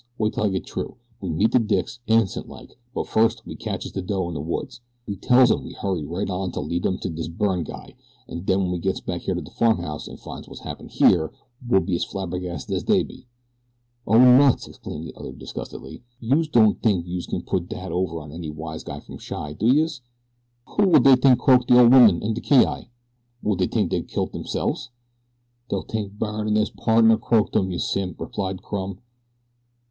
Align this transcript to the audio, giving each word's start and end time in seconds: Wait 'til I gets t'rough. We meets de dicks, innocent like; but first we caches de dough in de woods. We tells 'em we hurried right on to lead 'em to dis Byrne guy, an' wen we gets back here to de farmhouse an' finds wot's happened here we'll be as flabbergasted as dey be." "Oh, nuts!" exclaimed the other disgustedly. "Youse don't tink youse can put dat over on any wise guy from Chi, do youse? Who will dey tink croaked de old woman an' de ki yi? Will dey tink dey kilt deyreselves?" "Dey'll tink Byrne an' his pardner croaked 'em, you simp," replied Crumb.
Wait 0.17 0.33
'til 0.33 0.43
I 0.45 0.49
gets 0.49 0.71
t'rough. 0.71 0.95
We 1.21 1.29
meets 1.29 1.53
de 1.53 1.59
dicks, 1.59 1.99
innocent 2.07 2.49
like; 2.49 2.75
but 2.91 3.05
first 3.07 3.45
we 3.45 3.55
caches 3.55 3.91
de 3.91 4.01
dough 4.01 4.27
in 4.29 4.33
de 4.33 4.41
woods. 4.41 4.81
We 5.05 5.15
tells 5.15 5.51
'em 5.51 5.63
we 5.63 5.73
hurried 5.73 6.05
right 6.07 6.27
on 6.27 6.51
to 6.53 6.59
lead 6.59 6.87
'em 6.87 6.97
to 7.01 7.09
dis 7.11 7.27
Byrne 7.27 7.63
guy, 7.63 7.93
an' 8.27 8.43
wen 8.47 8.71
we 8.71 8.79
gets 8.79 8.99
back 8.99 9.21
here 9.21 9.35
to 9.35 9.41
de 9.41 9.51
farmhouse 9.51 10.07
an' 10.07 10.17
finds 10.17 10.47
wot's 10.47 10.61
happened 10.61 10.89
here 10.89 11.31
we'll 11.69 11.81
be 11.81 11.93
as 11.95 12.03
flabbergasted 12.03 12.75
as 12.75 12.83
dey 12.83 13.03
be." 13.03 13.27
"Oh, 14.07 14.17
nuts!" 14.17 14.67
exclaimed 14.67 15.05
the 15.05 15.13
other 15.15 15.33
disgustedly. 15.33 16.01
"Youse 16.19 16.47
don't 16.47 16.81
tink 16.81 17.05
youse 17.05 17.27
can 17.27 17.43
put 17.43 17.69
dat 17.69 17.91
over 17.91 18.21
on 18.21 18.31
any 18.31 18.49
wise 18.49 18.83
guy 18.83 19.01
from 19.01 19.19
Chi, 19.19 19.53
do 19.53 19.67
youse? 19.67 20.01
Who 20.65 20.87
will 20.87 20.99
dey 21.01 21.13
tink 21.13 21.37
croaked 21.37 21.67
de 21.67 21.79
old 21.79 21.91
woman 21.93 22.23
an' 22.23 22.33
de 22.33 22.41
ki 22.41 22.61
yi? 22.61 22.89
Will 23.43 23.55
dey 23.55 23.67
tink 23.67 23.89
dey 23.91 24.01
kilt 24.01 24.31
deyreselves?" 24.31 24.89
"Dey'll 25.69 25.83
tink 25.85 26.13
Byrne 26.17 26.47
an' 26.47 26.55
his 26.55 26.71
pardner 26.71 27.17
croaked 27.19 27.55
'em, 27.55 27.69
you 27.69 27.77
simp," 27.77 28.19
replied 28.19 28.63
Crumb. 28.63 28.97